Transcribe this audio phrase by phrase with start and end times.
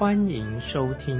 [0.00, 1.14] 欢迎收听。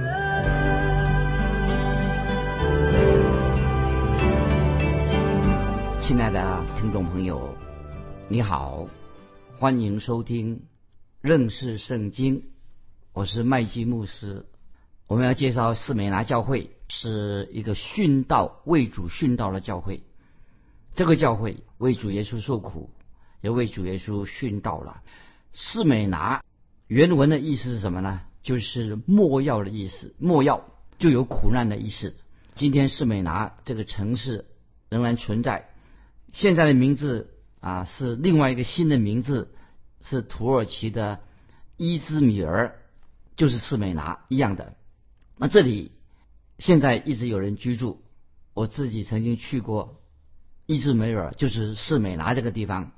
[6.01, 7.55] 亲爱的听众朋友，
[8.27, 8.87] 你好，
[9.59, 10.63] 欢迎收听
[11.21, 12.45] 认识圣经。
[13.13, 14.47] 我是麦基牧师。
[15.05, 20.01] 我们要介绍士美拿教会是一个殉道为主殉道的教会。
[20.95, 22.89] 这个教会为主耶稣受苦，
[23.41, 25.03] 也为主耶稣殉道了。
[25.53, 26.41] 士美拿
[26.87, 28.21] 原文的意思是什么呢？
[28.43, 30.65] 就是莫要的意思，莫要
[30.99, 32.15] 就有苦难的意思。
[32.55, 34.45] 今天士美拿这个城市
[34.89, 35.69] 仍然存在，
[36.31, 39.53] 现在的名字啊是另外一个新的名字，
[40.01, 41.19] 是土耳其的
[41.77, 42.75] 伊兹米尔，
[43.35, 44.75] 就是士美拿一样的。
[45.37, 45.91] 那这里
[46.57, 48.01] 现在一直有人居住，
[48.53, 49.97] 我自己曾经去过。
[50.67, 52.91] 伊兹梅尔就是士美拿这个地方，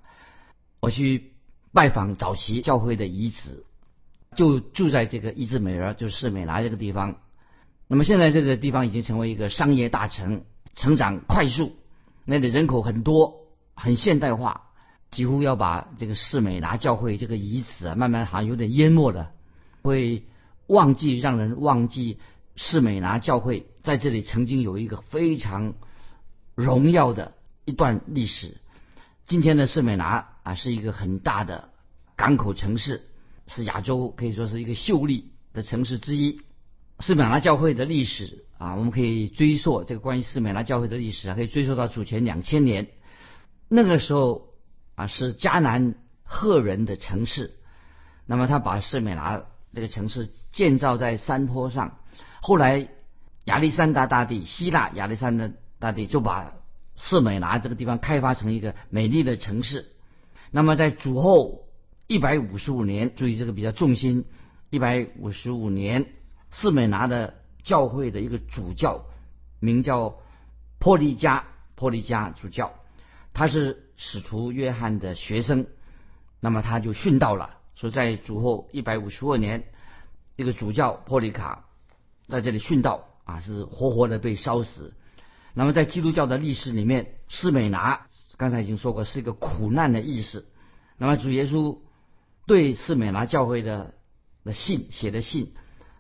[0.79, 1.33] 我去
[1.71, 3.65] 拜访早期教会的遗址，
[4.35, 7.15] 就住在这个伊兹美尔，就是士美拿这个地方。
[7.87, 10.43] 那么现在这个地方已经成为一个商业大城，
[10.75, 11.71] 成长快速，
[12.25, 13.35] 那里人口很多，
[13.75, 14.63] 很现代化，
[15.09, 19.31] 几乎要把这个士美拿教会这个遗址啊，慢慢好像有点淹没了，
[19.81, 20.23] 会
[20.67, 22.19] 忘记让人忘记
[22.55, 25.73] 士美拿教会在这里曾经有一个非常
[26.55, 27.33] 荣耀的。
[27.65, 28.57] 一段历史。
[29.25, 31.69] 今天的士美拿啊，是一个很大的
[32.17, 33.07] 港口城市，
[33.47, 36.41] 是亚洲可以说是一个秀丽的城市之一。
[36.99, 42.87] 圣美拉教会的历史啊，我们可以追溯这个关于圣美拉教会的历史啊，可以追溯到主前两千年。
[43.67, 44.49] 那个时候
[44.95, 47.55] 啊，是迦南赫人的城市。
[48.25, 51.97] 那么他把圣美拉这个城市建造在山坡上。
[52.41, 52.87] 后来
[53.45, 56.53] 亚历山大大帝，希腊亚历山大大帝就把
[56.95, 59.89] 斯美拉这个地方开发成一个美丽的城市。
[60.51, 61.62] 那么在主后
[62.13, 64.25] 一百五十五年，注意这个比较重心，
[64.69, 66.05] 一百五十五年，
[66.51, 69.05] 士美拿的教会的一个主教
[69.59, 70.19] 名叫
[70.77, 72.75] 波利加，波利加主教，
[73.33, 75.65] 他是使徒约翰的学生。
[76.39, 77.57] 那么他就殉道了。
[77.73, 79.63] 说在主后一百五十二年，
[80.35, 81.65] 一个主教波利卡
[82.27, 84.93] 在这里殉道啊，是活活的被烧死。
[85.55, 88.05] 那么，在基督教的历史里面，施美拿
[88.37, 90.47] 刚才已经说过是一个苦难的意思。
[90.99, 91.79] 那么，主耶稣
[92.45, 93.93] 对施美拿教会的
[94.43, 95.53] 的信写的信，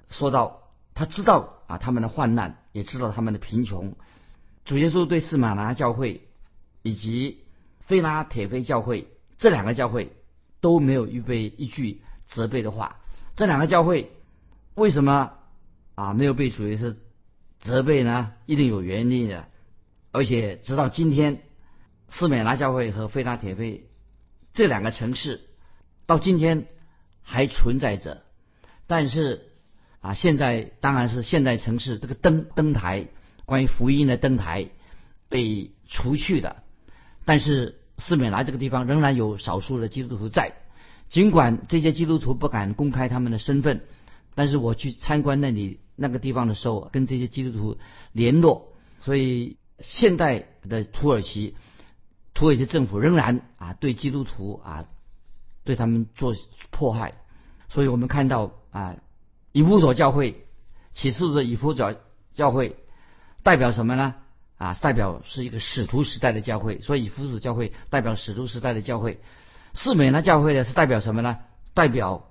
[0.09, 3.95] 说到他知道啊他们的患难，也知道他们的贫穷。
[4.65, 6.27] 主耶稣对施美拿教会
[6.81, 7.43] 以及
[7.81, 10.13] 菲拉铁菲教会这两个教会
[10.61, 12.99] 都没有预备一句责备的话。
[13.35, 14.11] 这两个教会
[14.75, 15.33] 为什么
[15.95, 16.95] 啊没有被主耶稣？
[17.59, 19.47] 责备呢，一定有原因的，
[20.11, 21.43] 而且直到今天，
[22.09, 23.89] 斯美拉教会和菲拉铁菲
[24.53, 25.47] 这两个城市
[26.13, 26.67] 到今天
[27.23, 28.21] 还存在着。
[28.85, 29.49] 但是
[29.99, 33.07] 啊，现在当然是现代城市这个灯灯台，
[33.45, 34.69] 关于福音的灯台
[35.27, 36.61] 被除去的。
[37.25, 40.53] 但是斯美拉这个地方仍然有少数的基督徒在，
[41.09, 43.81] 尽管这些基督徒不敢公开他们的身份，
[44.35, 45.79] 但是我去参观那里。
[45.95, 47.77] 那个地方的时候，跟这些基督徒
[48.13, 51.55] 联络，所以现代的土耳其，
[52.33, 54.85] 土耳其政府仍然啊对基督徒啊
[55.63, 56.35] 对他们做
[56.71, 57.13] 迫害，
[57.69, 58.95] 所以我们看到啊
[59.51, 60.45] 以弗所教会
[60.93, 61.95] 启示录的以弗所
[62.33, 62.75] 教会
[63.43, 64.15] 代表什么呢？
[64.57, 69.19] 啊代表是一个使徒时代的教会，所以以弗所教会代表使徒时代的教会，
[69.73, 71.39] 四美那教会呢是代表什么呢？
[71.73, 72.27] 代表。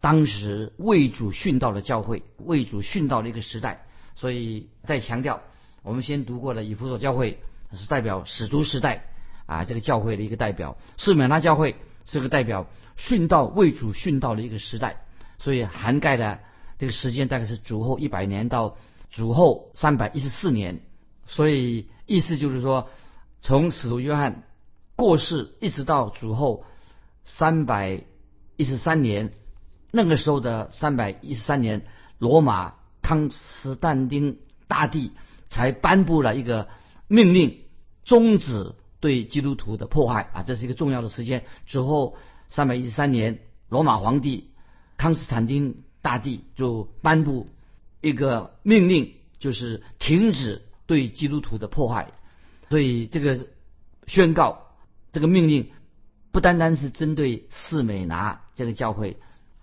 [0.00, 5.40] 当时为主殉道的教会，为主殉道的一个时代，所以再强调，
[5.82, 9.06] 我们先读过的以弗所教会是代表使徒时代
[9.46, 12.66] 啊，这个教会的一个代表；四美拉教会这个代表
[12.98, 15.04] 殉道为主殉道的一个时代，
[15.38, 16.40] 所以涵盖的
[16.78, 18.76] 这个时间大概是主后一百年到
[19.10, 20.80] 主后三百一十四年，
[21.26, 22.88] 所以意思就是说，
[23.40, 24.42] 从使徒约翰
[24.96, 26.64] 过世一直到主后
[27.24, 28.02] 三百
[28.56, 29.32] 一十三年。
[29.96, 31.86] 那个时候的三百一十三年，
[32.18, 35.12] 罗马康斯坦丁大帝
[35.48, 36.66] 才颁布了一个
[37.06, 37.60] 命令，
[38.04, 38.74] 终止
[39.04, 41.44] 对基督徒的迫害啊，这是一个重要的时间。
[41.66, 42.16] 之后
[42.48, 44.48] 三百一十三年，罗马皇帝
[44.96, 47.46] 康斯坦丁大帝就颁布
[48.00, 52.12] 一个命令，就是停止对基督徒的迫害。
[52.70, 53.46] 所以这个
[54.06, 54.68] 宣告，
[55.12, 55.68] 这个命令
[56.32, 59.18] 不单单是针对四美拿这个教会，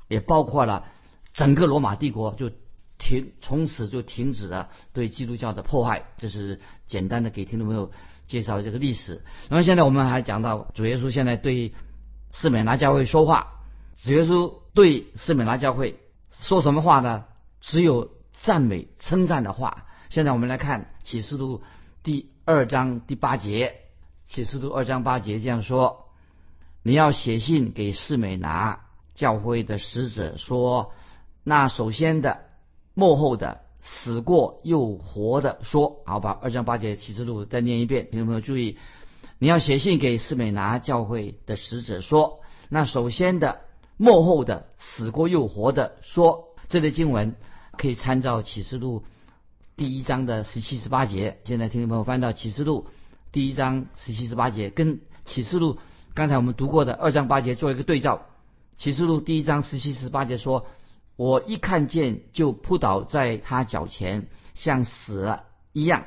[0.08, 0.86] 也包括了
[1.34, 2.52] 整个罗马帝国，就
[3.00, 6.04] 停从此就停止了对基督教的迫害。
[6.20, 7.92] 这是简单的给听众朋友
[8.32, 9.22] 介绍这个历史。
[9.50, 11.74] 那么现在我们还讲到主耶稣现在对
[12.32, 13.60] 士美拿教会说话，
[14.02, 16.00] 主耶稣对士美拿教会
[16.32, 17.26] 说什么话呢？
[17.60, 19.86] 只有赞美称赞的话。
[20.10, 21.62] 现在我们来看启示录
[22.04, 23.82] 第二章第八节，
[24.24, 26.06] 启示录二章八节这样说：
[26.84, 30.94] 你要写信给士美拿教会的使者说，
[31.44, 32.46] 那首先的、
[32.94, 36.02] 幕后的、死过又活的说。
[36.06, 38.78] 好，把二章八节启示录再念一遍，听众朋友注意，
[39.40, 42.40] 你要写信给士美拿教会的使者说，
[42.70, 43.62] 那首先的、
[43.98, 46.46] 幕后的、死过又活的说。
[46.70, 47.36] 这类经文。
[47.78, 49.06] 可以参照启示录
[49.76, 51.40] 第一章的十七十八节。
[51.46, 52.86] 现在听众朋友翻到启示录
[53.32, 55.80] 第一章十七十八节，跟启示录
[56.14, 58.26] 刚才我们读过的二章八节做一个对照。
[58.78, 60.68] 启示录第一章十七十八节说
[61.22, 66.06] ：“我一看见就扑倒在他脚前，像死了一样。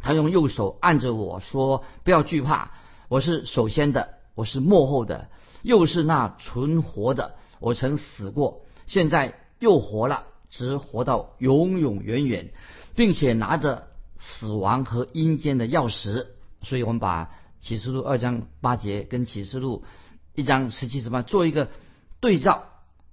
[0.00, 2.72] 他用右手按着我说：不要惧怕，
[3.08, 5.30] 我是首先的，我是幕后的，
[5.62, 7.36] 又是那存活的。
[7.58, 12.52] 我曾死过，现在又活了。”直活到永永远远，
[12.94, 13.86] 并且拿着
[14.18, 16.26] 死亡和阴间的钥匙。
[16.60, 17.30] 所以我们把
[17.62, 19.84] 启示录二章八节跟启示录
[20.34, 21.68] 一章十七十八做一个
[22.20, 22.64] 对照。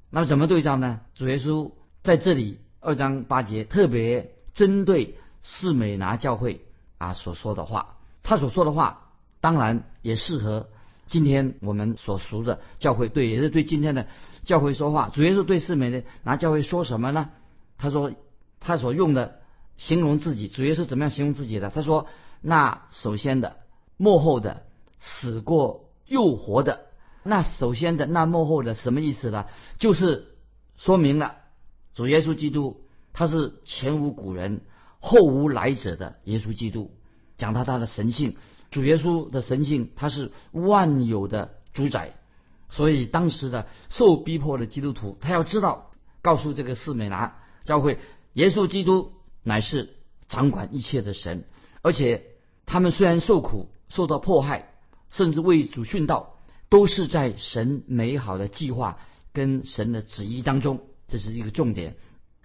[0.10, 1.02] 那么怎么对照呢？
[1.16, 1.72] 主耶稣
[2.04, 6.66] 在这里二章八节特别针对士美拿教会
[6.98, 9.12] 啊所说的话，他所说的话
[9.42, 10.70] 当然也适合
[11.06, 14.08] 今天我们所熟的教会，对，也是对今天的。
[14.46, 17.30] 教会说话，主耶稣对世美的拿教会说什么呢？
[17.78, 18.12] 他说
[18.60, 19.40] 他所用的
[19.76, 21.70] 形容自己，主耶稣怎么样形容自己的？
[21.70, 22.08] 他说：
[22.42, 23.58] 那首先的、
[23.98, 24.64] 幕后的、
[25.00, 26.87] 死过又活的，
[27.28, 29.46] 那首先的、那幕后的什么意思呢？
[29.80, 30.36] 就是
[30.78, 31.36] 说明了
[31.94, 34.62] 主耶稣基督他是前无古人
[35.00, 36.92] 后无来者的耶稣基督，
[37.38, 38.38] 讲他他的神性，
[38.72, 42.14] 主耶稣的神性他是万有的主宰。
[42.70, 45.92] 所以当时的受逼迫的基督徒，他要知道，
[46.22, 48.00] 告诉这个士美拿教会，
[48.34, 49.12] 耶稣基督
[49.44, 49.96] 乃是
[50.28, 51.46] 掌管一切的神，
[51.82, 52.26] 而且
[52.66, 54.74] 他们虽然受苦、受到迫害，
[55.10, 56.37] 甚至为主殉道，
[56.70, 59.00] 都是在神美好的计划
[59.34, 61.96] 跟神的旨意当中，这是一个重点。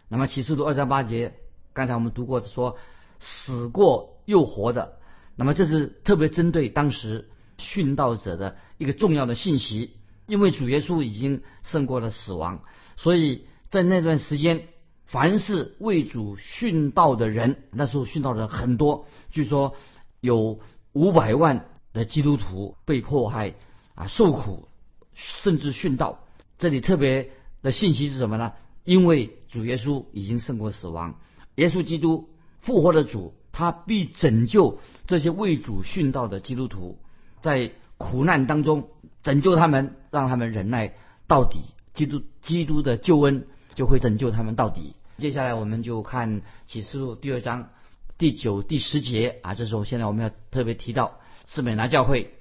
[0.09, 1.35] 那么启示录二章八节，
[1.73, 2.77] 刚才我们读过说，
[3.19, 4.99] 死过又活的，
[5.37, 9.97] 那么这是特别针对当时殉道者的一个重要的信息。
[10.27, 12.63] 因为主耶稣已经胜过了死亡，
[12.97, 14.69] 所以在那段时间，
[15.05, 19.75] 凡是为主殉道的人，那时候殉道的人很多，据说
[20.21, 20.61] 有
[20.93, 23.57] 五百万的基督徒被迫害
[23.95, 24.69] 啊，受苦，
[25.15, 26.25] 甚至殉道。
[26.59, 27.31] 这里特别
[27.63, 28.53] 的信息是什么呢？
[28.85, 31.19] 因为主耶稣已经胜过死亡，
[31.57, 32.31] 耶稣基督
[32.61, 36.99] 复活的主，他必拯救这些为主殉道的基督徒，
[37.41, 38.89] 在苦难当中。
[39.23, 40.95] 拯救他们，让他们忍耐
[41.29, 41.61] 到底，
[41.95, 43.47] 基督基督的救恩
[43.77, 44.95] 就会拯救他们到底。
[45.17, 47.69] 接下来我们就看启示录第二章
[48.19, 52.35] 第九、第十节啊，这时候现在我们要特别提到斯美拿教会。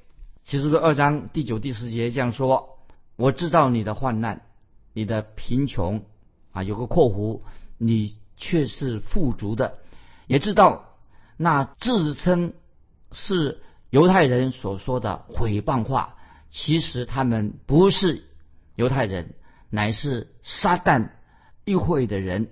[0.44, 2.80] 启示录二章第九、第十节这样说
[3.16, 4.42] ：“我知道你的患难，
[4.94, 6.04] 你的贫穷
[6.52, 7.42] 啊，有个括弧，
[7.78, 9.74] 你却是富足的；
[10.28, 10.98] 也知道
[11.38, 12.54] 那自称
[13.12, 16.16] 是犹太人所说的毁谤话。”
[16.54, 18.26] 其实他们不是
[18.76, 19.36] 犹太人，
[19.70, 21.12] 乃是撒旦
[21.64, 22.50] 议会的人。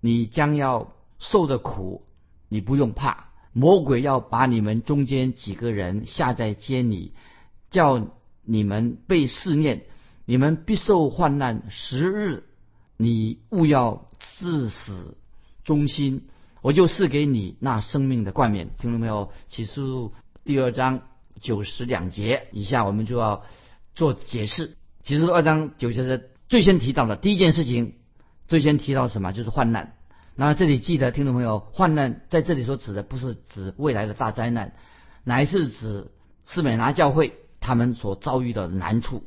[0.00, 2.06] 你将要受的苦，
[2.48, 3.28] 你不用怕。
[3.52, 7.12] 魔鬼要把你们中间几个人下在监里，
[7.72, 8.06] 叫
[8.44, 9.82] 你们被试验，
[10.24, 12.44] 你们必受患难十日。
[12.96, 15.16] 你勿要自死
[15.64, 16.28] 忠心，
[16.60, 18.70] 我就赐给你那生命的冠冕。
[18.78, 19.32] 听到没有？
[19.48, 20.12] 启示录
[20.44, 21.02] 第二章。
[21.40, 23.42] 九十两节以下，我们就要
[23.96, 24.76] 做解释。
[25.02, 27.94] 其实二章九节是最先提到的第一件事情，
[28.46, 29.32] 最先提到什么？
[29.32, 29.94] 就是患难。
[30.36, 34.74] 那这里记得，听众朋友，患难在这里所指的不是指未来的大灾难，
[35.24, 36.12] 乃是指
[36.44, 39.24] 斯美拿教会他们所遭遇的难处。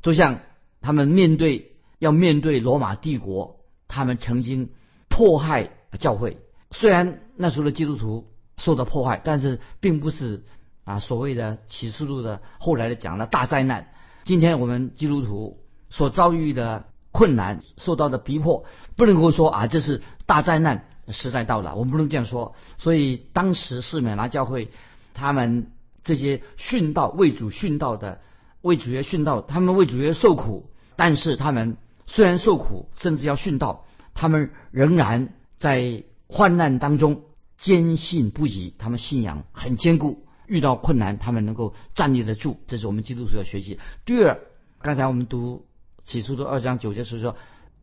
[0.00, 0.38] 就像
[0.80, 3.56] 他们面对要面对罗马帝国，
[3.88, 4.70] 他们曾经
[5.08, 6.38] 迫害教会。
[6.70, 10.44] 虽然那时候的基督徒受到迫害，但是并不是。
[10.88, 13.92] 啊，所谓的启示录的后来的讲了大灾难。
[14.24, 15.58] 今天我们基督徒
[15.90, 18.64] 所遭遇的困难、受到的逼迫，
[18.96, 22.54] 不能够说啊这是大灾难，时代到了，我们不能这样说。
[22.78, 24.70] 所以当时士美拿教会，
[25.12, 25.72] 他们
[26.08, 28.22] 这些殉道为主殉道的，
[28.62, 33.84] 为主耶殉道，他们为主耶受苦，但是他们虽然受苦，甚至要殉道，
[34.14, 37.24] 他们仍然在患难当中
[37.58, 43.78] 坚信不疑，他们信仰很坚固，遇到困难他们能够站立得住，这是我们基督徒要学习。
[44.06, 44.40] 第二，
[44.80, 45.66] 刚才我们读
[46.02, 47.36] 起初的二章九节时说，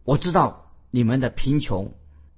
[0.04, 1.94] 我知道你们的贫穷。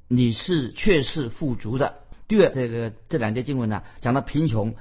[0.09, 1.95] 你是确是富足的。
[2.29, 4.73] 第二，这个这两节经文呢，讲到贫穷，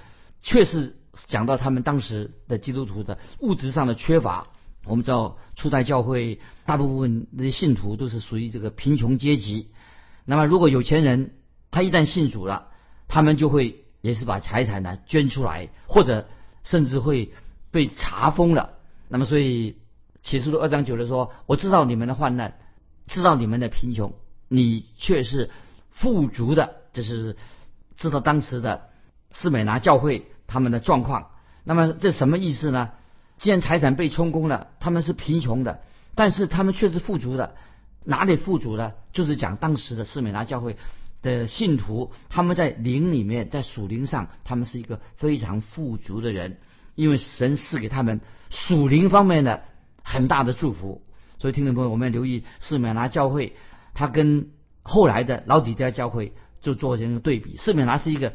[0.47, 0.95] 确实
[1.27, 4.47] 讲到他们当时的基督徒的物质上的缺乏。
[4.85, 9.73] 我们知道初代教会大部分那些信徒都是属于这个贫穷阶级。
[10.25, 11.35] 那么如果有钱人
[11.73, 12.69] 他一旦信主了，
[13.09, 16.29] 他们就会也是把财产呢捐出来，或者
[16.63, 17.33] 甚至会
[17.73, 18.75] 被查封了。
[19.09, 19.79] 那么所以
[20.23, 22.57] 启示录二章九的说：“我知道你们的患难，
[23.09, 24.15] 知道你们的贫穷。”
[24.49, 25.51] 你却是
[25.91, 27.37] 富足的，这是
[27.97, 28.91] 知道当时的
[29.33, 31.31] 斯美拿教会他们的状况。
[31.65, 32.91] 那么这什么意思呢？
[33.39, 35.81] 既然财产被充公了，他们是贫穷的，
[36.15, 37.55] 但是他们却是富足的。
[38.05, 38.93] 哪里富足呢？
[39.13, 40.77] 就是讲当时的斯美拿教会
[41.23, 46.59] 的信徒，他们在灵里面，在属灵上，他们是一个非常富足的人，
[46.95, 49.65] 因为神赐给他们属灵方面的
[50.03, 51.03] 很大的祝福。
[51.39, 53.55] 所以，听众朋友，我们要留意斯美拿教会。
[53.93, 54.51] 他跟
[54.83, 58.35] 后来的老底家教会就做这个对比，斯美拿是一个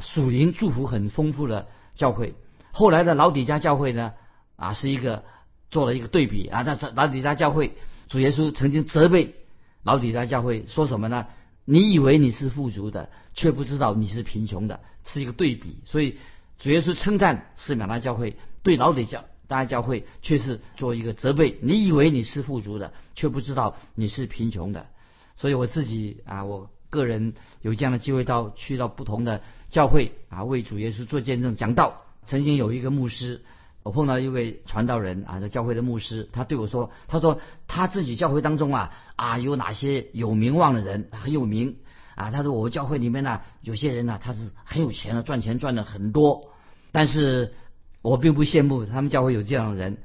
[0.00, 2.34] 属灵祝福很丰富的教会，
[2.72, 4.12] 后来的老底家教会呢
[4.56, 5.24] 啊是一个
[5.70, 7.72] 做了一个对比啊，但是老底家教会
[8.08, 9.34] 主耶稣曾经责备
[9.82, 11.26] 老底家教会说什么呢？
[11.64, 15.78] 你以为你是富足的，却不知道你是贫穷的，是一个对比。
[15.84, 16.18] 所以
[16.58, 19.24] 主耶稣称赞斯美拿教会，对老底教。
[19.48, 24.88] 大教会却是做一个责备，你以为你是富足的，却不知道你是贫穷的。
[25.36, 32.02] 所以我自己啊，我个人有这样的机会到去到不同的教会啊，为主耶稣做见证讲道。
[32.24, 33.42] 曾经有一个牧师，
[33.82, 41.76] 我碰到一位传道人啊，这教会的牧师，他对我说：“他说他自己教会当中啊啊有哪些有名望的人很有名
[42.16, 42.30] 啊？
[42.30, 46.50] 他说我们教会里面呢，有些人呢他是很有钱的，赚钱赚的很多，
[46.90, 47.54] 但是
[48.02, 49.98] 我并不羡慕他们教会有这样的人。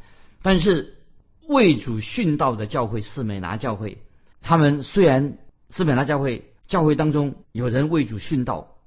[0.44, 0.98] 但是
[1.48, 3.98] 为主殉道的教会四美拿教会。”
[4.44, 5.38] 他们虽然
[5.70, 8.78] 四美拿教会教会当中有人为主殉道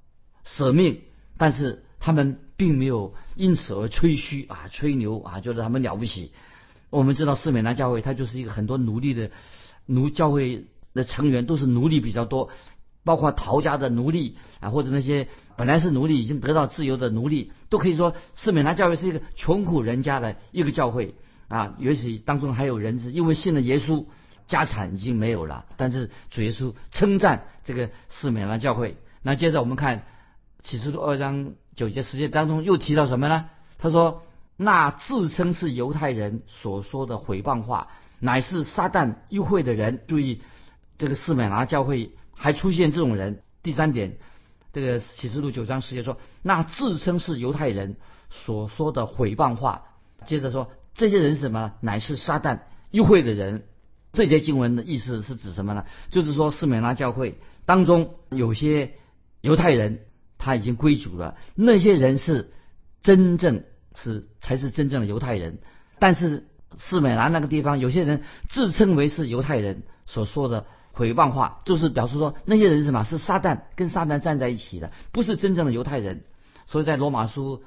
[0.42, 1.02] 舍命，
[1.36, 6.32] 但是他们并没有因此而吹嘘啊吹牛啊，觉得他们了不起。
[6.88, 9.30] 我们知道斯美兰教会，它就是一个很多奴隶的
[9.84, 10.64] 奴教会
[10.94, 12.48] 的成员都是奴隶比较多，
[13.04, 21.16] 包括陶家的奴隶啊，或者那些本来是奴隶已经得到自由的奴隶，都可以说斯美兰教会是一个穷苦人家的一个教会
[21.48, 21.74] 啊。
[21.78, 24.06] 也许当中还有人是因为信了耶稣。
[24.46, 28.96] 家产已经没有了，但是主耶稣称赞这个四美拉教会。
[29.22, 30.04] 那接着我们看
[30.62, 33.46] 启示录二章九节十节当中又提到什么呢？
[33.78, 34.22] 他说
[34.56, 40.42] ：“那自称是犹太人所说的毁谤话，乃是撒旦议会的人。”注意，
[40.98, 43.42] 这个四美拿教会还出现这种人。
[43.62, 44.18] 第三点，
[44.72, 47.96] 这个启示录九章十节说：“那自称是犹太人
[48.30, 49.84] 所说的毁谤话。”
[50.26, 51.72] 接着说，这些人什么？
[51.80, 52.60] 乃是撒旦
[52.90, 53.64] 议会的人。
[54.14, 55.84] 这节经文的意思是指什么呢？
[56.10, 58.92] 就是说，斯美拉教会当中有些
[59.40, 60.00] 犹太人
[60.38, 62.52] 他已经归主了，那些人是
[63.02, 65.58] 真正是才是真正的犹太人。
[65.98, 66.46] 但是
[66.78, 73.04] 斯美拉那个地方有些人自称为是犹太人所说的毁谤话，就是表示说那些人是什么？
[73.04, 76.22] 是撒旦跟撒旦站在一起的，不是真正的犹太人。
[76.66, 77.62] 所以在罗马书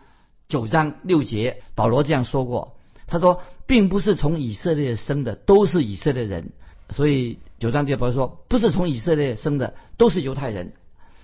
[0.47, 2.76] 九章六节，保罗这样说过。
[3.07, 6.51] 他说，并不是从以色列生的都是以色列人，
[6.89, 10.73] 所以九章节保罗说，不是从以色列生的都是犹太人。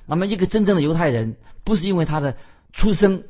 [0.06, 1.36] 那么，一个真正的犹太人，
[1.66, 2.38] 不是因为他的
[2.72, 3.24] 出生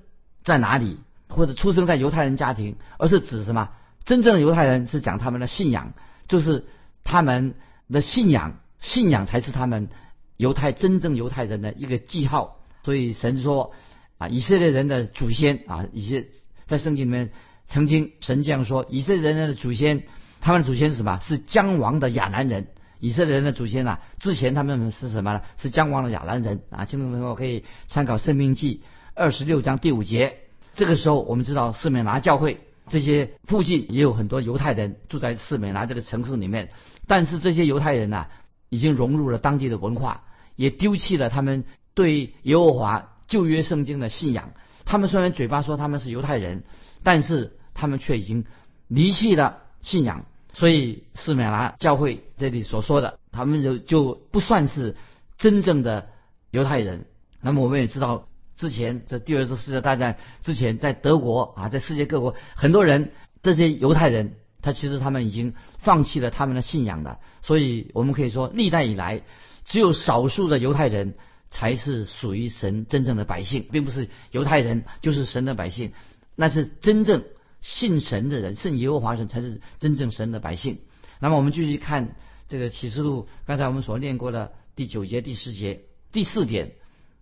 [0.44, 3.70] 在哪里，或者出生在犹太人家庭，而是指什么？
[4.06, 5.94] 真正的犹太人是讲他们的信仰，
[6.28, 6.66] 就是
[7.04, 7.56] 他们
[7.92, 9.90] 的信仰，信仰才是他们
[10.38, 12.60] 犹太真正犹太人的一个记号。
[12.84, 13.72] 所以神说
[14.20, 16.28] 啊，以色列人的祖先啊，一些
[16.68, 17.32] 在圣经里面。
[17.67, 20.03] 曾经神这样说：以色列人的祖先，
[20.41, 21.20] 他们的祖先是什么？
[21.24, 22.67] 是将亡的亚兰人。
[23.00, 25.41] 以色列人的祖先啊，之前他们是什么呢？
[25.58, 26.86] 是将亡的亚兰人啊。
[26.86, 28.82] 听众朋友可以参考《生命记》
[29.13, 30.38] 二十六章第五节。
[30.75, 36.70] 这个时候，我们知道四美拿教会这些附近也有很多犹太人住在四美拿这个城市里面，
[37.05, 38.27] 但是这些犹太人呐，
[38.70, 40.24] 已经融入了当地的文化，
[40.55, 44.51] 也丢弃了他们对耶和华旧约圣经的信仰。
[44.86, 46.63] 他们虽然嘴巴说他们是犹太人。
[47.04, 48.46] 但是他们却已经
[48.88, 54.96] 离弃了信仰，所以斯美拉教会这里所说的，他们就就不算是
[55.38, 56.10] 真正的
[56.52, 57.06] 犹太人。
[57.42, 67.20] 那么我们也知道，之前在第二次世界大战之前，在德国啊，在世界各国，很多人这些犹太人，他其实他们已经放弃了他们的信仰了。
[67.42, 69.24] 所以我们可以说，历代以来，
[69.66, 71.16] 只有少数的犹太人
[71.50, 75.92] 才是属于神真正的百姓，并不是犹太人就是神的百姓，
[76.36, 77.24] 那是真正
[77.62, 80.80] 信神的人，信耶和华神才是真正神的百姓。
[81.20, 82.16] 那么我们继续看
[82.48, 86.74] 这个启示录，刚才我们所念过的第九节、第十节，第四点。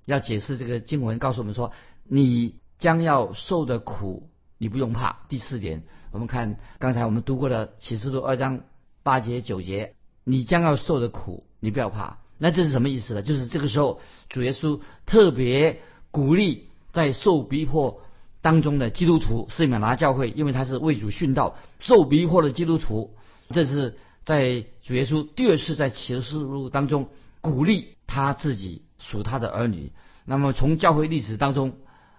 [0.06, 1.72] 要解释这个经文，告诉我们说，
[2.04, 5.20] 你将要受的苦，你不用怕。
[5.30, 8.62] 第四点，我们看刚才我们读过的启示录二章
[9.04, 12.18] 八节九节，你将要受的苦，你不要怕。
[12.40, 13.22] 那这是什么意思呢？
[13.22, 18.02] 就是这个时候，主耶稣特别鼓励在受逼迫
[18.42, 23.16] 当中的基督徒，斯米拿教会，因为他是为主殉道，受逼迫的基督徒，
[23.50, 27.10] 这是在主耶稣第二次在启示录当中
[27.42, 28.84] 鼓励他自己。
[29.04, 29.92] 属他的儿女。
[30.26, 31.74] 那么从教会历史当中，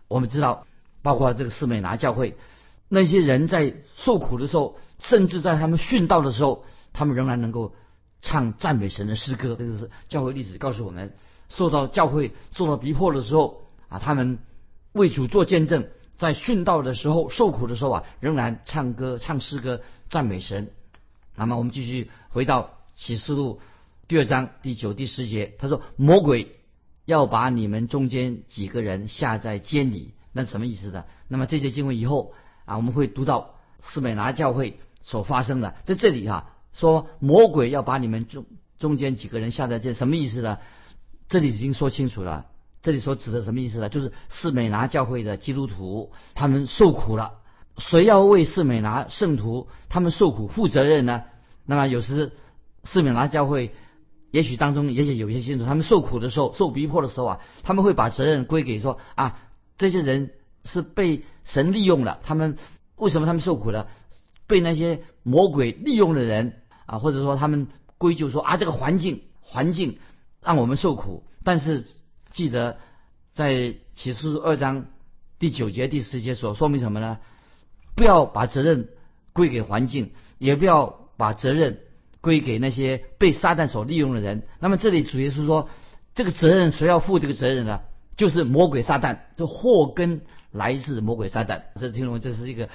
[0.08, 0.66] 我们知道，
[1.00, 2.36] 包括这个士美拿教会，
[2.88, 7.72] 那些人在受苦的时候，甚至在他们殉道的时候，他们仍然能够
[8.20, 9.54] 唱赞美神的诗歌。
[9.56, 11.14] 这个是教会历史告诉我们，
[11.48, 14.40] 受到教会受到逼迫的时候啊，他们
[14.90, 15.86] 为主做见证，
[16.22, 20.70] 在殉道的时候受苦的时候啊，仍然唱歌唱诗歌赞美神。
[21.34, 23.60] 那么我们继续回到启示录
[24.06, 26.56] 第二章第九第十节，他说魔鬼。
[27.04, 31.04] 要把你们中间几个人下在监里，那什么意思呢？
[31.26, 32.32] 那么这些经文以后
[32.64, 38.46] 啊，我们会读到斯美拿教会所发生的，在这里哈说魔鬼要把你们中
[38.78, 40.58] 中间几个人下在监，什么意思呢？
[41.28, 42.46] 这里已经说清楚了，
[42.82, 43.88] 这里所指的什么意思呢？
[43.88, 47.34] 就是斯美拿教会的基督徒他们受苦了，
[47.78, 51.22] 谁要为斯美拿圣徒他们受苦负责任呢？
[51.64, 52.32] 那么有时
[52.84, 53.72] 斯美拿教会。
[54.32, 59.38] 也许当中，也许有些信徒，他们受苦的时候，受逼迫的时候啊，他们会把责任归给说啊，
[59.76, 60.30] 这些人
[60.64, 62.18] 是被神利用了。
[62.22, 62.56] 他们
[62.96, 63.88] 为什么他们受苦了？
[64.46, 67.66] 被那些魔鬼利用的人啊，或者说他们
[67.98, 69.98] 归咎说啊，这个环境环境
[70.40, 71.24] 让我们受苦。
[71.44, 71.86] 但是
[72.32, 72.78] 记得
[73.34, 74.86] 在启示录二章
[75.38, 77.18] 第九节第十节所说明什么呢？
[77.94, 78.88] 不要把责任
[79.32, 81.78] 归给环境，也不要把责任。
[82.22, 84.44] 归给那些被撒旦所利用的人。
[84.60, 85.68] 那么这里主耶稣说，
[86.14, 87.80] 这个责任谁要负这个责任呢？
[88.16, 90.20] 就是魔鬼撒旦，这祸根
[90.52, 91.62] 来自魔鬼撒旦。
[91.74, 92.68] 这听懂这是一个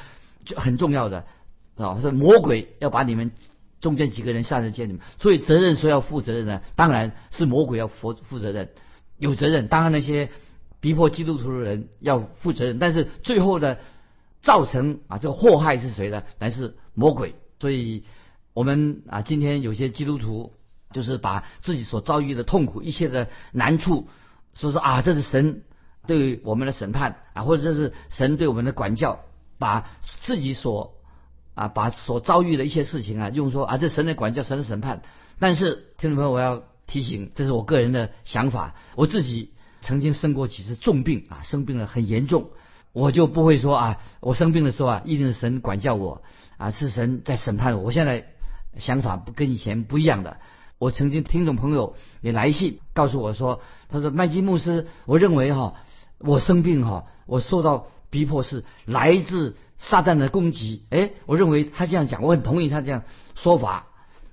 [0.43, 1.24] 就很重要的
[1.78, 3.32] 啊，说魔鬼要把你们
[3.80, 6.62] 中间几个人下在监里，所以责任谁要负责任呢？
[6.76, 8.72] 当然是魔鬼要负负责任，
[9.17, 9.67] 有责任。
[9.67, 10.30] 当然那些
[10.80, 13.80] 逼迫基督徒的人要负责任，但是最后的
[14.41, 16.23] 造成啊这个祸害是谁呢？
[16.39, 17.36] 来自魔鬼。
[17.60, 18.03] 所以。
[18.53, 20.53] 我们啊，今天有些基督徒
[20.91, 24.08] 就是把自己所遭遇的痛苦、一切的难处，
[24.56, 25.62] 说说啊，这是神
[26.08, 29.19] 对我们的审判啊，或者这是神对我们的管教，
[29.60, 29.88] 把
[30.23, 30.95] 自己所
[31.53, 35.03] 啊把所遭遇的一些事情啊，用说啊，这神的管教、神的审判。
[35.38, 38.73] 但是听众朋友，我要提醒，这是我个人的想法。
[38.95, 42.50] 我自己曾经生过几次重病啊，生病了很严重，
[42.93, 46.23] 我就不会说啊，我生病的时候啊，一定是神管教我
[46.58, 47.84] 啊，是神在审判我。
[47.84, 48.26] 我现在。
[48.78, 50.38] 想法不跟以前不一样的。
[50.78, 55.73] 我曾经听众朋友也来信告诉我说，他说麦基牧师，我认为哈，
[56.19, 60.86] 我生病哈，我受到逼迫是来自撒旦的攻击。
[60.91, 63.02] 哎，我认为他这样讲，我很同意他这样
[63.34, 63.88] 说法。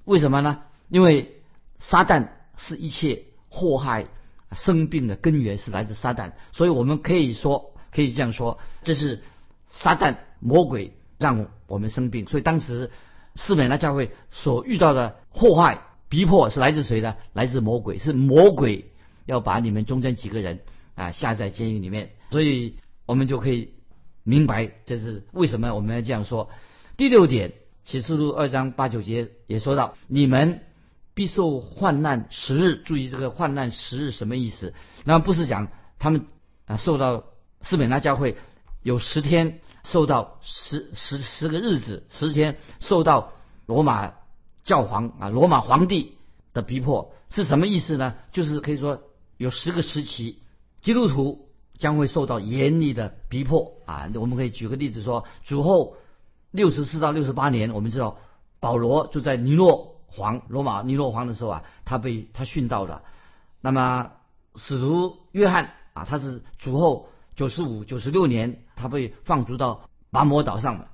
[0.04, 0.58] 为什么呢？
[0.90, 1.40] 因为
[1.78, 4.06] 撒旦是一切祸害
[4.52, 9.22] 生病的根源是来自撒旦，所以我们可以说可以这样说，这是
[9.66, 12.26] 撒旦魔鬼让我们生病。
[12.26, 12.90] 所以当时。
[13.36, 17.16] 四美拉教会所遇到的祸害、逼迫是来自谁的？
[17.32, 18.92] 来自魔鬼，是魔鬼
[19.26, 20.60] 要把你们中间几个人
[20.94, 22.12] 啊下在监狱里面。
[22.30, 23.74] 所以我们就可以
[24.22, 26.48] 明白这是为什么我们要这样说。
[26.96, 30.60] 第六点，启示录二章八九节也说到：你们
[31.14, 32.76] 必受患难十日。
[32.76, 34.74] 注意这个患难十日什么意思？
[35.04, 36.26] 那不是讲他们
[36.66, 37.24] 啊受到
[37.62, 38.36] 斯美那教会
[38.82, 39.60] 有十天。
[39.86, 43.32] 受到十十十个日子，十天受到
[43.66, 44.14] 罗马
[44.62, 46.16] 教皇啊，罗马皇帝
[46.54, 48.14] 的逼迫是什么意思呢？
[48.32, 49.02] 就是可以说
[49.36, 50.38] 有十个时期，
[50.80, 54.08] 基督徒将会受到严厉的逼迫啊。
[54.14, 55.96] 我们可以举个例子说，主后
[56.50, 58.16] 六十四到六十八年，我们知道
[58.60, 63.02] 保罗就在尼诺皇罗马尼罗皇的时候啊，他被他殉道了。
[63.60, 64.12] 那么
[64.56, 67.08] 使徒约翰啊，他是主后。
[67.36, 70.86] 九十五、九十六年，他被放逐到拔摩岛上了。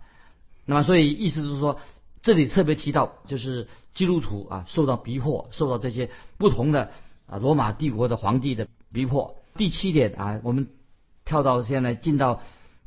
[0.64, 1.78] 那么，所以意思就是说，
[2.22, 6.92] 这里特别提到，就是基督徒啊，受到逼迫，受到这些不同的
[7.26, 9.37] 啊罗马帝国的皇帝的逼迫。
[9.54, 10.70] 第七点啊，我们
[11.26, 12.40] 跳到现在进到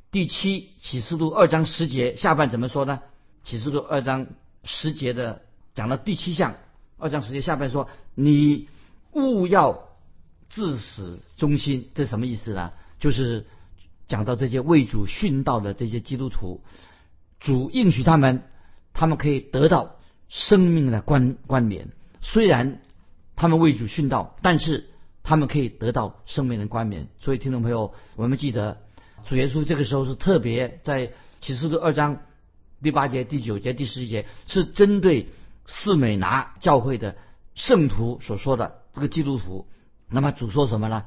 [0.09, 3.01] 第七启示录二章十节下半怎么说呢？
[3.43, 4.25] 启示录二章
[4.63, 5.43] 十节的
[5.75, 6.55] 讲到第七项，
[6.97, 8.67] 二章十节下边说：“你
[9.11, 9.89] 勿要
[10.49, 12.71] 自始忠心。”这什么意思呢？
[12.99, 13.45] 就是
[14.07, 16.61] 讲到这些为主殉道的这些基督徒，
[17.39, 18.43] 主应许他们，
[18.93, 19.95] 他们可以得到
[20.29, 21.89] 生命的冠冠冕。
[22.21, 22.81] 虽然
[23.35, 24.89] 他们为主殉道，但是
[25.23, 27.07] 他们可以得到生命的冠冕。
[27.19, 28.81] 所以，听众朋友，我们记得
[29.25, 32.21] 主耶稣这个时候是特别在启示录二章。
[32.81, 35.29] 第八节、第九节、第十一节是针对
[35.65, 37.15] 四美拿教会的
[37.55, 39.67] 圣徒所说的这个基督徒。
[40.09, 41.05] 那么主说什么呢？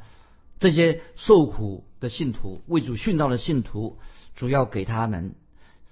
[0.59, 3.99] 这些受苦的信徒、为主殉道的信徒，
[4.35, 5.35] 主要给他们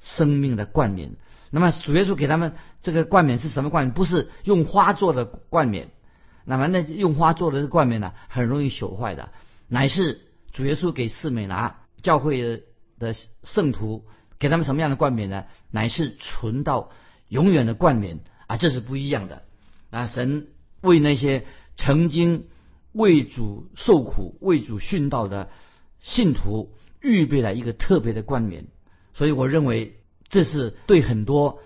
[0.01, 1.17] 生命的冠冕。
[1.51, 3.93] 那么主耶稣给他们这个冠冕是什么冠冕？
[3.93, 5.91] 不是用花做的冠冕。
[6.45, 9.31] 那么那用花做的冠冕呢，很容易朽坏的。
[9.69, 10.23] 乃是
[10.53, 12.65] 主耶稣给四美拿教会
[12.99, 14.05] 的圣徒。
[14.37, 15.45] 给他们什么样的冠冕呢？
[15.71, 16.91] 乃是存到
[17.29, 18.57] 永远的冠冕啊！
[18.57, 19.43] 这是不一样的
[19.91, 20.07] 啊！
[20.07, 20.49] 神
[20.81, 21.45] 为那些
[21.77, 22.47] 曾经
[22.93, 25.51] 为主受苦、为主殉道的
[26.01, 28.67] 信徒预备了一个特别的冠冕，
[29.15, 31.61] 所以我认为这是对很多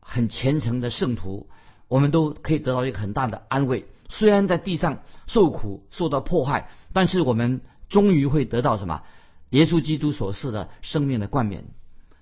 [0.00, 1.48] 很虔诚的圣徒，
[1.88, 3.86] 我们都可以得到一个很大的安慰。
[4.08, 9.02] 虽然在地上受苦、受到迫害，但是我们终于会得到什么？
[9.50, 11.64] 耶稣基督所示的生命的冠冕。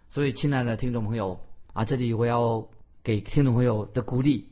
[0.08, 1.40] 所以，亲爱的听众朋友
[1.74, 2.68] 啊，这里我要
[3.08, 4.50] 给听众朋友的鼓励：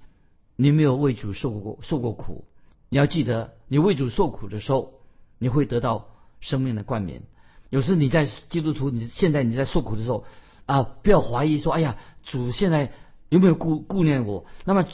[0.57, 2.47] 你没有为主受过受过苦，
[2.89, 4.95] 你要记得，你为主受苦的时候，
[5.39, 6.09] 你会得到
[6.41, 7.21] 生命的冠冕。
[7.69, 10.25] 有时你在基督徒，你现在你在受苦的时候
[10.65, 12.93] 啊，不要怀疑说：哎呀，主现在
[13.29, 14.47] 有没有顾顾念我？
[14.65, 14.87] 那么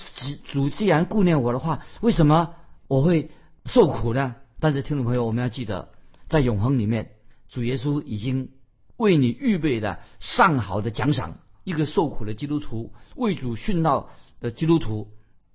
[0.46, 2.57] 主既然顾念我的话，为什么
[2.88, 3.31] 我会
[3.66, 4.35] 受苦呢？
[4.59, 5.90] 但是，听众朋友，我们要记得，
[6.27, 7.12] 在永恒里面，
[7.48, 8.51] 主耶稣已经。
[8.98, 15.11] 为你预备的上好的奖赏，一个受苦的基督徒，为主殉道的基督徒，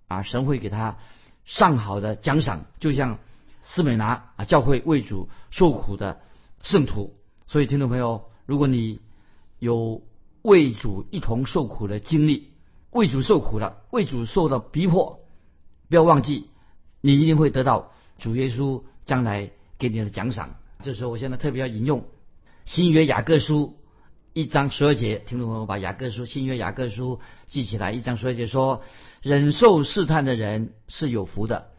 [0.07, 0.97] 啊，神会给他
[1.45, 3.19] 上好的奖赏，就像
[3.61, 6.21] 斯美拿啊教会为主受苦的
[6.61, 7.13] 圣徒。
[7.47, 8.99] 所以，听众朋友，如果你
[9.59, 10.01] 有
[10.41, 12.51] 为主一同受苦的经历，
[12.91, 15.19] 为主受苦了，为主受到逼迫，
[15.89, 16.49] 不要忘记，
[17.01, 20.55] 你一定会得到主耶稣将来给你的奖赏。
[20.81, 22.05] 这时候，我现在特别要引用。
[22.65, 23.77] 新约雅各书
[24.37, 27.91] 一章十二节，听众朋友把雅各书新约雅各书记起来。
[27.91, 28.83] 一章十二节说
[29.23, 31.71] ：“忍受试探的人是有福的，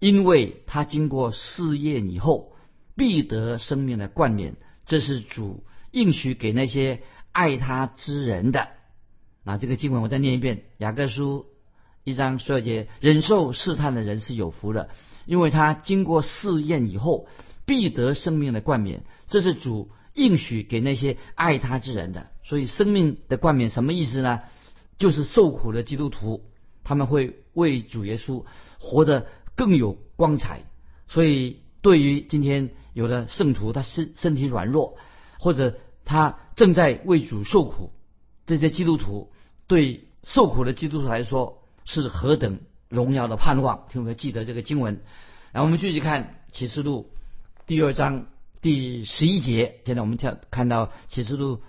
[0.00, 2.56] 因为他经过试验以后，
[2.96, 4.56] 必得生命的冠冕。
[4.84, 8.66] 这是主应许给那些爱他之人的。”
[9.46, 11.46] 那这个经文我再念一遍：雅各书
[12.02, 14.88] 一章十二节，忍受试探的人是有福的，
[15.26, 17.28] 因为他经过试验以后，
[17.66, 19.04] 必得生命的冠冕。
[19.28, 19.92] 这是主。
[20.14, 24.40] 应许给那些爱他之人的，所以生命的冠冕什么意思呢？
[24.98, 26.44] 就是受苦的基督徒，
[26.84, 28.44] 他们会为主耶稣
[28.78, 30.62] 活得更有光彩。
[31.08, 34.98] 所以，对于今天有的圣徒，他身身体软弱，
[35.38, 37.92] 或者他正在为主受苦，
[38.46, 39.32] 这些基督徒
[39.66, 43.86] 对受苦的基督徒来说是何等荣耀的盼望！
[43.88, 45.00] 听有没有记得这个经文？
[45.52, 47.10] 然后我们继续看启示录
[47.66, 48.26] 第二章。
[48.62, 51.62] 第十一节，现在我们跳看到启示录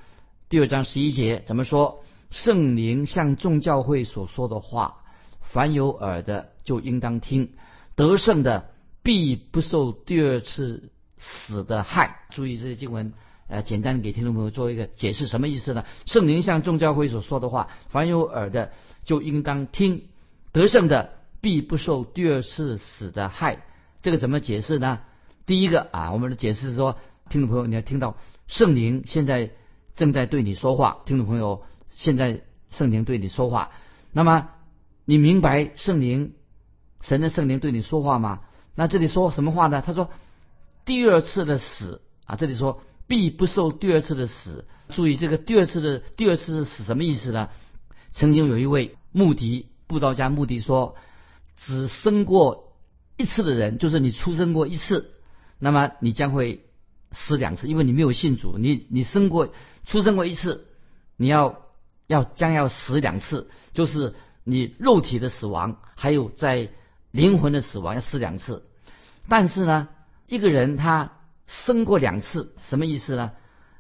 [0.49, 2.04] 第二章十一节怎么说？
[2.32, 4.97] 圣灵向众教会所说的话，
[5.39, 7.54] 凡有耳的就应当听。
[7.95, 8.71] 得胜的
[9.04, 12.25] 必不受第二次死的害。
[12.30, 13.13] 注意这些经文，
[13.47, 15.86] 呃，简单给听众朋友做一个解释，什么意思呢？
[16.06, 18.73] 圣灵向众教会所说的话，凡有耳的
[19.06, 20.04] 就应当听。
[20.51, 23.63] 得胜的必不受第二次死的害。
[24.01, 24.99] 这个怎么解释呢？
[25.45, 26.97] 第一个啊，我们的解释是说，
[27.30, 29.51] 听众朋友，你要听到圣灵现在
[29.95, 30.99] 正在对你说话。
[31.06, 33.71] 听众朋友，现在圣灵对你说话，
[34.12, 34.49] 那么
[35.06, 36.34] 你明白圣灵
[37.01, 38.41] 神的圣灵对你说话吗？
[38.75, 39.82] 那这里说什么话呢？
[39.82, 40.10] 他说
[40.86, 44.65] 第二次的死啊，这里说必不受第二次的死。
[44.89, 47.49] 注意这个第二次的第二次的死什么意思呢？
[48.12, 50.95] 曾经有一位穆迪布道家穆迪说，
[51.58, 52.73] 只生过
[53.17, 55.12] 一次的人，就是你出生过一次。
[55.63, 56.65] 那么你将会
[57.12, 59.54] 死两次，因为你没有信主，你你生过
[59.86, 60.65] 出生过一次，
[61.17, 61.67] 你要
[62.08, 66.69] 要将要死两次，就是你肉体的死亡，还有在
[67.12, 68.65] 灵魂的死亡要死两次。
[69.30, 69.89] 但是呢，
[70.26, 71.12] 一个人他
[71.45, 73.34] 生过两次，什么意思呢？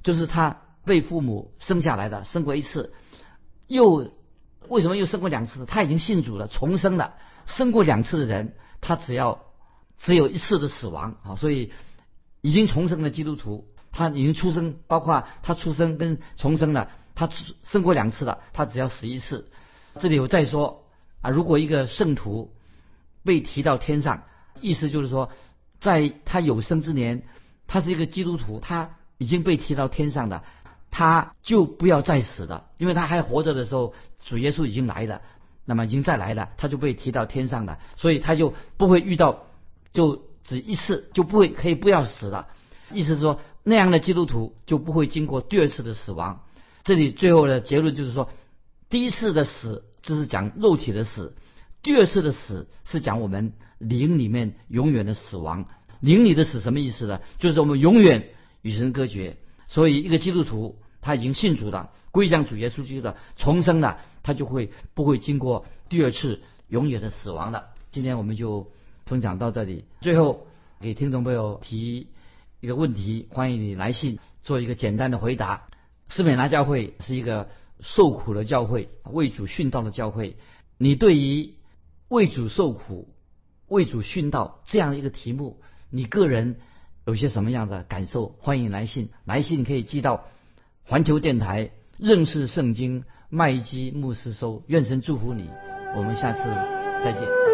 [0.03, 2.93] 就是他被父母生下来的，生过一次，
[3.65, 4.11] 又
[4.67, 5.65] 为什么又生过两次？
[5.65, 7.15] 他已经信主了，重生了。
[7.47, 9.45] 生过两次的人，他只要。
[10.03, 11.71] 只有一次的死亡啊，所以
[12.41, 17.29] 已经重生的基督徒，他已经出生，包括他出生跟重生了，他
[17.63, 19.49] 生过两次了，他只要死一次。
[19.99, 20.85] 这里我再说
[21.21, 22.53] 啊，如果一个圣徒
[23.23, 24.23] 被提到天上，
[24.59, 25.29] 意思就是说，
[25.79, 27.23] 在他有生之年，
[27.67, 30.43] 他是一个基督徒，他已经被提到天上的，
[30.89, 33.93] 他就不要再死了，因为他还活着的时候，
[34.25, 35.21] 主耶稣已经来了，
[35.65, 39.45] 那么已经再来了，他就被提到天上的，所以他就不会遇到，
[39.93, 42.47] 就只一次就不会可以不要死了。
[42.91, 46.43] 意思是说，那样的基督徒就不会经过第二次的死亡。
[46.83, 48.29] 这里最后的结论就是说。
[48.89, 51.33] 第一次的死就是讲肉体的死，
[51.81, 55.65] 第二次的死是讲我们灵里面永远的死亡。
[56.01, 57.21] 灵里的死什么意思呢？
[57.39, 59.37] 就是我们永远与神隔绝。
[59.69, 67.67] 所以一个基督徒他已经信主的，归向主耶稣基督的重生了，他就会不会经过第二次永远的死亡了。
[67.91, 68.73] 今天我们就
[69.11, 69.83] 分享到这里。
[69.99, 70.47] 最后
[70.79, 72.07] 给听众朋友提
[72.61, 75.67] 一个问题，欢迎你来信做一个简单的回答。
[76.07, 77.49] 斯美拿教会是一个。
[77.83, 80.35] 受苦的教会，为主殉道的教会，
[80.77, 81.55] 你对于
[82.09, 83.09] 为主受苦、
[83.67, 86.57] 为主殉道这样一个题目，你个人
[87.07, 88.35] 有些什么样的感受？
[88.39, 90.25] 欢迎来信，来信可以寄到
[90.83, 94.61] 环球电台认识圣经麦基牧师收。
[94.67, 95.49] 愿神祝福你，
[95.97, 96.43] 我们下次
[97.03, 97.50] 再见。